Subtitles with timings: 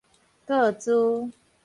[0.47, 1.31] 個資